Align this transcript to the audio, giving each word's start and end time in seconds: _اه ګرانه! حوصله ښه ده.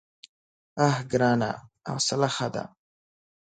_اه 0.87 0.95
ګرانه! 1.11 1.51
حوصله 1.91 2.29
ښه 2.35 2.47
ده. 2.53 2.63